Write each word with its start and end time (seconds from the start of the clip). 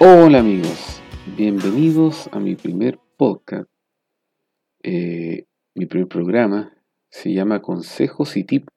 Hola 0.00 0.38
amigos, 0.38 1.02
bienvenidos 1.36 2.28
a 2.30 2.38
mi 2.38 2.54
primer 2.54 3.00
podcast. 3.16 3.68
Eh, 4.84 5.48
mi 5.74 5.86
primer 5.86 6.06
programa 6.06 6.72
se 7.10 7.32
llama 7.32 7.62
Consejos 7.62 8.36
y 8.36 8.44
Tips 8.44 8.68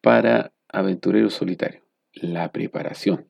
para 0.00 0.52
Aventureros 0.68 1.34
Solitarios. 1.34 1.82
La 2.12 2.52
preparación. 2.52 3.26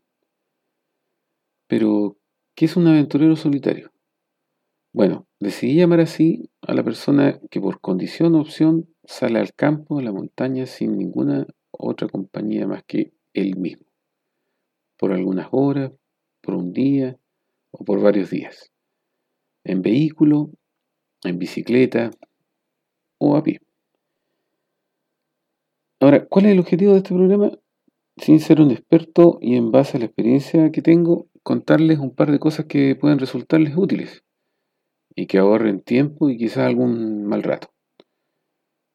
Pero, 1.68 2.18
¿qué 2.54 2.66
es 2.66 2.76
un 2.76 2.86
aventurero 2.86 3.34
solitario? 3.34 3.90
Bueno, 4.92 5.26
decidí 5.38 5.76
llamar 5.76 6.00
así 6.00 6.50
a 6.60 6.74
la 6.74 6.84
persona 6.84 7.40
que 7.50 7.62
por 7.62 7.80
condición 7.80 8.34
o 8.34 8.42
opción 8.42 8.94
sale 9.04 9.38
al 9.38 9.54
campo, 9.54 10.00
a 10.00 10.02
la 10.02 10.12
montaña, 10.12 10.66
sin 10.66 10.98
ninguna 10.98 11.46
otra 11.70 12.08
compañía 12.08 12.66
más 12.66 12.84
que 12.84 13.14
él 13.32 13.56
mismo. 13.56 13.86
Por 14.98 15.12
algunas 15.12 15.48
horas, 15.50 15.92
por 16.50 16.58
un 16.58 16.72
día 16.72 17.16
o 17.70 17.84
por 17.84 18.00
varios 18.00 18.30
días. 18.30 18.72
En 19.62 19.82
vehículo, 19.82 20.50
en 21.22 21.38
bicicleta 21.38 22.10
o 23.18 23.36
a 23.36 23.42
pie. 23.44 23.60
Ahora, 26.00 26.26
¿cuál 26.26 26.46
es 26.46 26.52
el 26.52 26.58
objetivo 26.58 26.92
de 26.92 26.98
este 26.98 27.14
programa? 27.14 27.52
Sin 28.16 28.40
ser 28.40 28.60
un 28.60 28.72
experto 28.72 29.38
y 29.40 29.54
en 29.54 29.70
base 29.70 29.96
a 29.96 30.00
la 30.00 30.06
experiencia 30.06 30.72
que 30.72 30.82
tengo, 30.82 31.28
contarles 31.44 32.00
un 32.00 32.16
par 32.16 32.32
de 32.32 32.40
cosas 32.40 32.66
que 32.66 32.96
pueden 32.96 33.20
resultarles 33.20 33.76
útiles 33.76 34.24
y 35.14 35.26
que 35.26 35.38
ahorren 35.38 35.82
tiempo 35.82 36.30
y 36.30 36.36
quizás 36.36 36.66
algún 36.66 37.26
mal 37.26 37.44
rato. 37.44 37.68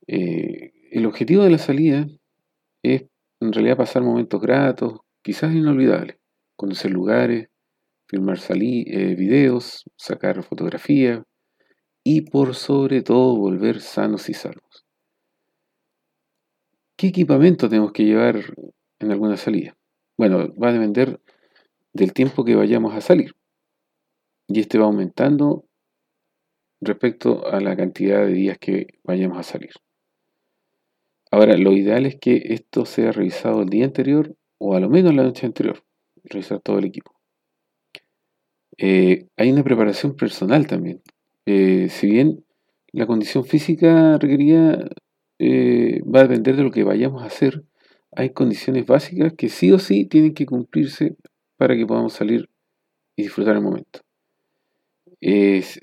Eh, 0.08 0.74
el 0.92 1.06
objetivo 1.06 1.44
de 1.44 1.52
la 1.52 1.58
salida 1.58 2.06
es 2.84 3.06
en 3.40 3.54
realidad 3.54 3.78
pasar 3.78 4.04
momentos 4.04 4.42
gratos, 4.42 5.00
quizás 5.22 5.56
inolvidables, 5.56 6.18
conocer 6.56 6.92
lugares, 6.92 7.50
filmar 8.08 8.38
eh, 8.50 9.16
videos, 9.16 9.84
sacar 9.98 10.44
fotografías 10.44 11.24
y 12.04 12.22
por 12.22 12.56
sobre 12.56 13.02
todo 13.02 13.36
volver 13.36 13.82
sanos 13.82 14.30
y 14.30 14.34
salvos. 14.34 14.86
¿Qué 16.98 17.08
equipamiento 17.08 17.68
tenemos 17.68 17.92
que 17.92 18.06
llevar 18.06 18.56
en 19.00 19.12
alguna 19.12 19.38
salida? 19.38 19.76
Bueno, 20.18 20.54
va 20.54 20.70
a 20.70 20.74
depender 20.74 21.20
del 21.94 22.14
tiempo 22.14 22.46
que 22.46 22.56
vayamos 22.56 22.94
a 22.94 23.02
salir. 23.02 23.36
Y 24.48 24.60
este 24.60 24.78
va 24.78 24.86
aumentando 24.86 25.66
respecto 26.80 27.48
a 27.48 27.60
la 27.60 27.76
cantidad 27.76 28.26
de 28.26 28.34
días 28.34 28.58
que 28.60 28.88
vayamos 29.04 29.40
a 29.40 29.44
salir. 29.44 29.72
Ahora, 31.32 31.58
lo 31.58 31.74
ideal 31.74 32.06
es 32.06 32.18
que 32.18 32.42
esto 32.54 32.86
sea 32.86 33.12
revisado 33.12 33.64
el 33.64 33.70
día 33.70 33.86
anterior 33.86 34.36
o 34.58 34.76
a 34.76 34.80
lo 34.80 34.90
menos 34.90 35.14
la 35.14 35.24
noche 35.24 35.46
anterior, 35.46 35.84
revisar 36.30 36.60
todo 36.60 36.80
el 36.80 36.86
equipo. 36.86 37.16
Eh, 38.78 39.28
hay 39.38 39.52
una 39.52 39.64
preparación 39.64 40.16
personal 40.16 40.68
también. 40.68 41.02
Eh, 41.46 41.88
si 41.90 42.08
bien 42.08 42.44
la 42.92 43.06
condición 43.06 43.46
física 43.46 44.18
requerida 44.18 44.90
eh, 45.40 46.02
va 46.04 46.22
a 46.22 46.28
depender 46.28 46.56
de 46.56 46.64
lo 46.64 46.72
que 46.72 46.84
vayamos 46.84 47.24
a 47.24 47.28
hacer, 47.28 47.64
hay 48.12 48.32
condiciones 48.32 48.86
básicas 48.86 49.34
que 49.34 49.50
sí 49.50 49.72
o 49.72 49.80
sí 49.80 50.06
tienen 50.06 50.34
que 50.34 50.46
cumplirse 50.46 51.16
para 51.58 51.76
que 51.76 51.86
podamos 51.86 52.14
salir 52.14 52.50
y 53.16 53.24
disfrutar 53.24 53.56
el 53.56 53.62
momento. 53.62 54.02
Es, 55.22 55.80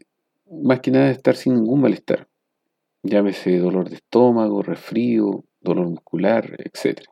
más 0.50 0.80
que 0.80 0.90
nada 0.90 1.10
estar 1.10 1.36
sin 1.36 1.54
ningún 1.54 1.80
malestar. 1.80 2.28
Llámese 3.02 3.58
dolor 3.58 3.88
de 3.88 3.96
estómago, 3.96 4.62
resfrío, 4.62 5.44
dolor 5.60 5.88
muscular, 5.88 6.56
etc. 6.58 7.02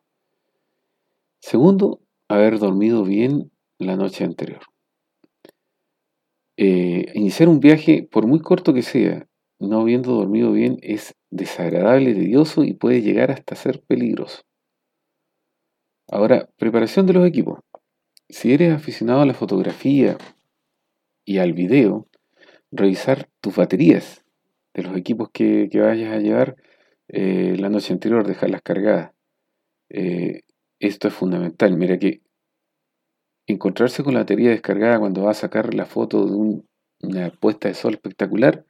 Segundo, 1.41 2.00
haber 2.36 2.58
dormido 2.58 3.04
bien 3.04 3.50
la 3.78 3.96
noche 3.96 4.24
anterior. 4.24 4.60
Eh, 6.56 7.12
iniciar 7.14 7.48
un 7.48 7.60
viaje, 7.60 8.06
por 8.10 8.26
muy 8.26 8.41
corto 8.41 8.74
que 8.74 8.82
sea, 8.82 9.26
no 9.58 9.80
habiendo 9.80 10.12
dormido 10.12 10.52
bien, 10.52 10.78
es 10.82 11.14
desagradable, 11.30 12.14
tedioso 12.14 12.64
y 12.64 12.74
puede 12.74 13.02
llegar 13.02 13.30
hasta 13.30 13.54
ser 13.54 13.80
peligroso. 13.82 14.42
Ahora, 16.08 16.48
preparación 16.56 17.06
de 17.06 17.12
los 17.12 17.26
equipos. 17.26 17.60
Si 18.28 18.52
eres 18.52 18.72
aficionado 18.72 19.22
a 19.22 19.26
la 19.26 19.34
fotografía 19.34 20.16
y 21.24 21.38
al 21.38 21.52
video, 21.52 22.08
revisar 22.70 23.28
tus 23.41 23.56
baterías 23.56 24.24
de 24.74 24.82
los 24.82 24.97
equipos 24.97 25.30
que, 25.32 25.68
vayas 25.72 26.12
a 26.12 26.18
llevar 26.18 26.56
eh, 27.08 27.56
la 27.58 27.68
noche 27.68 27.92
anterior, 27.92 28.26
dejarlas 28.26 28.62
cargadas. 28.62 29.12
Eh, 29.88 30.42
esto 30.80 31.08
es 31.08 31.14
fundamental. 31.14 31.76
Mira 31.76 31.98
que 31.98 32.22
encontrarse 33.46 34.02
con 34.02 34.14
la 34.14 34.20
batería 34.20 34.50
descargada 34.50 34.98
cuando 34.98 35.22
va 35.22 35.30
a 35.30 35.34
sacar 35.34 35.74
la 35.74 35.86
foto 35.86 36.26
de 36.26 36.62
una 37.02 37.30
puesta 37.30 37.68
de 37.68 37.74
sol 37.74 37.94
espectacular 37.94 38.64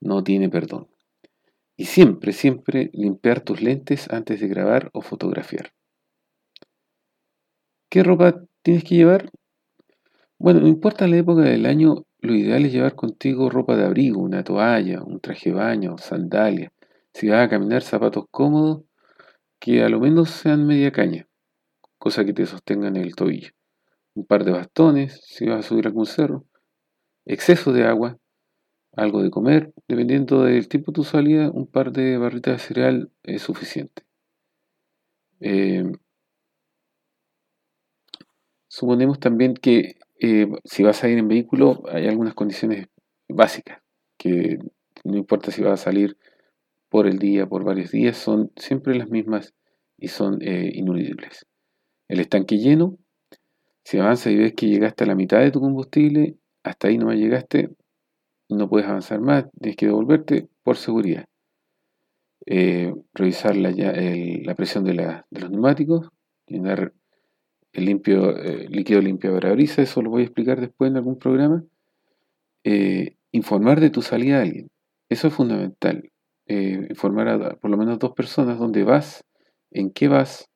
no 0.00 0.22
tiene 0.22 0.48
perdón. 0.50 0.88
Y 1.76 1.86
siempre, 1.86 2.32
siempre 2.32 2.90
limpiar 2.92 3.40
tus 3.40 3.62
lentes 3.62 4.10
antes 4.10 4.40
de 4.40 4.48
grabar 4.48 4.90
o 4.92 5.00
fotografiar. 5.00 5.72
¿Qué 7.90 8.02
ropa 8.02 8.44
tienes 8.62 8.84
que 8.84 8.96
llevar? 8.96 9.30
Bueno, 10.38 10.60
no 10.60 10.68
importa 10.68 11.06
la 11.08 11.16
época 11.16 11.42
del 11.42 11.66
año, 11.66 12.04
lo 12.20 12.34
ideal 12.34 12.64
es 12.64 12.72
llevar 12.72 12.94
contigo 12.94 13.50
ropa 13.50 13.76
de 13.76 13.84
abrigo, 13.84 14.20
una 14.20 14.44
toalla, 14.44 15.02
un 15.02 15.20
traje 15.20 15.50
de 15.50 15.56
baño, 15.56 15.96
sandalias. 15.98 16.72
Si 17.12 17.28
vas 17.28 17.46
a 17.46 17.48
caminar, 17.48 17.82
zapatos 17.82 18.24
cómodos 18.30 18.82
que 19.60 19.82
a 19.82 19.88
lo 19.88 20.00
menos 20.00 20.30
sean 20.30 20.66
media 20.66 20.92
caña, 20.92 21.26
cosa 22.04 22.26
que 22.26 22.34
te 22.34 22.44
sostengan 22.44 22.96
en 22.96 23.04
el 23.04 23.14
tobillo. 23.14 23.52
Un 24.12 24.26
par 24.26 24.44
de 24.44 24.52
bastones, 24.52 25.22
si 25.24 25.46
vas 25.46 25.64
a 25.64 25.68
subir 25.68 25.86
algún 25.86 26.04
cerro. 26.04 26.44
Exceso 27.24 27.72
de 27.72 27.84
agua, 27.84 28.18
algo 28.92 29.22
de 29.22 29.30
comer, 29.30 29.72
dependiendo 29.88 30.42
del 30.42 30.68
tiempo 30.68 30.92
de 30.92 30.96
tu 30.96 31.04
salida, 31.04 31.50
un 31.50 31.66
par 31.66 31.92
de 31.92 32.18
barritas 32.18 32.56
de 32.56 32.58
cereal 32.58 33.10
es 33.22 33.40
suficiente. 33.40 34.02
Eh, 35.40 35.92
suponemos 38.68 39.18
también 39.18 39.54
que 39.54 39.96
eh, 40.20 40.48
si 40.62 40.82
vas 40.82 41.02
a 41.04 41.08
ir 41.08 41.16
en 41.16 41.28
vehículo, 41.28 41.84
hay 41.88 42.06
algunas 42.06 42.34
condiciones 42.34 42.86
básicas, 43.30 43.80
que 44.18 44.58
no 45.04 45.16
importa 45.16 45.50
si 45.50 45.62
vas 45.62 45.80
a 45.80 45.84
salir 45.84 46.18
por 46.90 47.06
el 47.06 47.18
día, 47.18 47.46
por 47.46 47.64
varios 47.64 47.92
días, 47.92 48.18
son 48.18 48.52
siempre 48.56 48.94
las 48.94 49.08
mismas 49.08 49.54
y 49.96 50.08
son 50.08 50.42
eh. 50.42 50.70
El 52.08 52.20
estanque 52.20 52.58
lleno, 52.58 52.98
si 53.82 53.98
avanzas 53.98 54.32
y 54.32 54.36
ves 54.36 54.54
que 54.54 54.68
llegaste 54.68 55.04
a 55.04 55.06
la 55.06 55.14
mitad 55.14 55.40
de 55.40 55.50
tu 55.50 55.60
combustible, 55.60 56.36
hasta 56.62 56.88
ahí 56.88 56.98
no 56.98 57.12
llegaste, 57.12 57.70
no 58.48 58.68
puedes 58.68 58.88
avanzar 58.88 59.20
más, 59.20 59.46
tienes 59.60 59.76
que 59.76 59.86
devolverte 59.86 60.48
por 60.62 60.76
seguridad. 60.76 61.26
Eh, 62.46 62.92
revisar 63.14 63.56
la, 63.56 64.54
presión 64.54 64.84
de, 64.84 64.94
los 65.30 65.50
neumáticos, 65.50 66.08
llenar 66.46 66.92
el 67.72 67.84
limpio, 67.86 68.36
eh, 68.36 68.68
líquido 68.68 69.00
limpio 69.00 69.32
para 69.32 69.52
brisa, 69.52 69.82
eso 69.82 70.02
lo 70.02 70.10
voy 70.10 70.22
a 70.22 70.24
explicar 70.26 70.60
después 70.60 70.90
en 70.90 70.96
algún 70.96 71.18
programa. 71.18 71.64
Eh, 72.64 73.16
informar 73.32 73.80
de 73.80 73.90
tu 73.90 74.02
salida 74.02 74.38
a 74.38 74.42
alguien, 74.42 74.68
eso 75.08 75.28
es 75.28 75.34
fundamental. 75.34 76.10
Informar 76.46 77.28
a 77.28 77.56
por 77.56 77.70
lo 77.70 77.78
menos 77.78 77.98
dos 77.98 78.12
personas 78.12 78.58
dónde 78.58 78.84
vas, 78.84 79.24
en 79.70 79.90
qué 79.90 80.08
vas, 80.08 80.50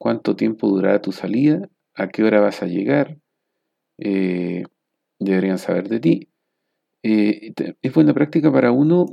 cuánto 0.00 0.34
tiempo 0.34 0.68
durará 0.68 1.02
tu 1.02 1.12
salida, 1.12 1.68
a 1.94 2.08
qué 2.08 2.24
hora 2.24 2.40
vas 2.40 2.62
a 2.62 2.66
llegar, 2.66 3.18
deberían 5.18 5.58
saber 5.58 5.88
de 5.88 6.00
ti. 6.00 6.28
es 7.02 7.92
buena 7.94 8.14
práctica 8.14 8.50
para 8.50 8.72
uno 8.72 9.06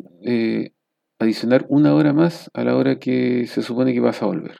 adicionar 1.19 1.65
una 1.69 1.93
hora 1.93 2.13
más 2.13 2.49
a 2.53 2.63
la 2.63 2.75
hora 2.77 2.99
que 2.99 3.47
se 3.47 3.61
supone 3.61 3.93
que 3.93 3.99
vas 3.99 4.21
a 4.21 4.27
volver. 4.27 4.57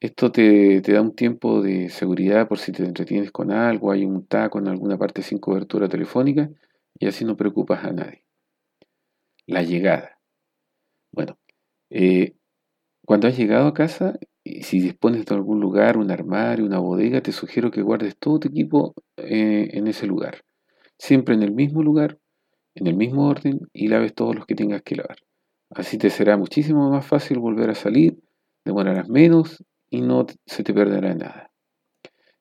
Esto 0.00 0.30
te, 0.30 0.80
da 0.82 1.00
un 1.00 1.14
tiempo 1.14 1.62
de 1.62 1.88
seguridad 1.88 2.48
por 2.48 2.58
si 2.58 2.72
te 2.72 2.84
entretienes 2.84 3.30
con 3.30 3.50
algo, 3.50 3.92
hay 3.92 4.04
un 4.04 4.26
taco 4.26 4.58
en 4.58 4.68
alguna 4.68 4.98
parte 4.98 5.22
sin 5.22 5.38
cobertura 5.38 5.88
telefónica 5.88 6.50
y 6.98 7.06
así 7.06 7.24
no 7.24 7.36
preocupas 7.36 7.84
a 7.84 7.92
nadie. 7.92 8.24
La 9.46 9.62
llegada. 9.62 10.18
Bueno, 11.12 11.38
eh, 11.90 12.34
cuando 13.06 13.28
has 13.28 13.38
llegado 13.38 13.68
a 13.68 13.74
casa, 13.74 14.18
y 14.48 14.62
si 14.62 14.78
dispones 14.78 15.26
de 15.26 15.34
algún 15.34 15.60
lugar, 15.60 15.96
un 15.96 16.12
armario, 16.12 16.64
una 16.64 16.78
bodega, 16.78 17.20
te 17.20 17.32
sugiero 17.32 17.72
que 17.72 17.82
guardes 17.82 18.16
todo 18.16 18.38
tu 18.38 18.48
equipo 18.48 18.94
eh, 19.16 19.70
en 19.72 19.88
ese 19.88 20.06
lugar. 20.06 20.42
Siempre 20.98 21.34
en 21.34 21.42
el 21.42 21.50
mismo 21.52 21.82
lugar, 21.82 22.18
en 22.76 22.86
el 22.86 22.94
mismo 22.94 23.26
orden 23.26 23.58
y 23.72 23.88
laves 23.88 24.14
todos 24.14 24.36
los 24.36 24.46
que 24.46 24.54
tengas 24.54 24.82
que 24.82 24.94
lavar. 24.94 25.16
Así 25.70 25.98
te 25.98 26.10
será 26.10 26.36
muchísimo 26.36 26.88
más 26.90 27.04
fácil 27.04 27.40
volver 27.40 27.70
a 27.70 27.74
salir, 27.74 28.20
demorarás 28.64 29.08
menos 29.08 29.64
y 29.90 30.02
no 30.02 30.26
se 30.46 30.62
te 30.62 30.72
perderá 30.72 31.12
nada. 31.16 31.50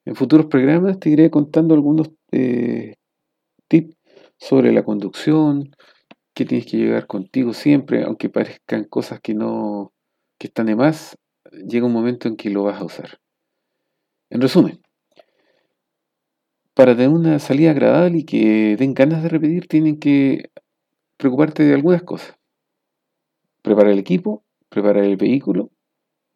En 0.06 0.16
futuros 0.16 0.46
programas 0.46 1.00
te 1.00 1.10
iré 1.10 1.32
contando 1.32 1.74
algunos 1.74 2.12
eh, 2.32 2.98
tips 3.68 3.98
sobre 4.38 4.72
la 4.72 4.84
conducción, 4.84 5.72
que 6.36 6.46
tienes 6.46 6.68
que 6.68 6.78
llegar 6.78 7.08
contigo 7.08 7.52
siempre, 7.54 8.04
aunque 8.04 8.30
parezcan 8.30 8.84
cosas 8.84 9.22
que 9.22 9.34
no 9.34 9.92
que 10.38 10.48
están 10.48 10.68
de 10.68 10.76
más, 10.76 11.18
llega 11.68 11.86
un 11.86 11.94
momento 11.94 12.28
en 12.28 12.36
que 12.36 12.50
lo 12.50 12.64
vas 12.64 12.80
a 12.80 12.86
usar. 12.86 13.20
En 14.30 14.42
resumen, 14.42 14.82
para 16.74 16.94
tener 16.94 17.10
una 17.10 17.40
salida 17.40 17.72
agradable 17.72 18.20
y 18.20 18.26
que 18.26 18.76
den 18.78 18.94
ganas 18.94 19.24
de 19.24 19.30
repetir, 19.30 19.68
tienen 19.68 19.98
que 19.98 20.52
preocuparte 21.18 21.64
de 21.64 21.74
algunas 21.74 22.04
cosas. 22.04 22.36
Preparar 23.62 23.94
el 23.94 24.00
equipo, 24.00 24.44
preparar 24.70 25.06
el 25.06 25.16
vehículo, 25.18 25.72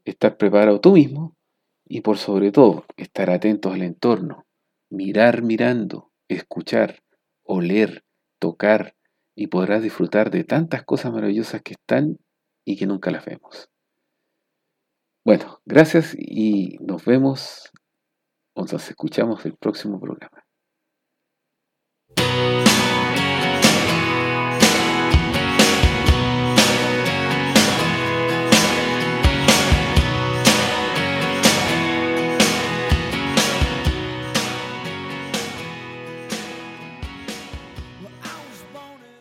estar 0.05 0.37
preparado 0.37 0.79
tú 0.79 0.93
mismo 0.93 1.35
y 1.85 2.01
por 2.01 2.17
sobre 2.17 2.51
todo 2.51 2.85
estar 2.95 3.29
atentos 3.29 3.73
al 3.73 3.81
entorno, 3.81 4.45
mirar 4.89 5.43
mirando, 5.43 6.11
escuchar, 6.27 7.03
oler, 7.43 8.03
tocar 8.39 8.95
y 9.35 9.47
podrás 9.47 9.83
disfrutar 9.83 10.31
de 10.31 10.43
tantas 10.43 10.83
cosas 10.83 11.11
maravillosas 11.11 11.61
que 11.61 11.73
están 11.73 12.17
y 12.65 12.77
que 12.77 12.85
nunca 12.85 13.11
las 13.11 13.25
vemos. 13.25 13.69
Bueno, 15.25 15.59
gracias 15.65 16.15
y 16.17 16.77
nos 16.79 17.05
vemos, 17.05 17.71
o 18.55 18.61
nos 18.61 18.89
escuchamos 18.89 19.45
el 19.45 19.55
próximo 19.57 19.99
programa. 19.99 20.45